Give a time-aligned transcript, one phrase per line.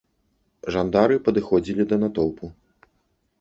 [0.75, 2.45] Жандары падыходзілі да натоўпу.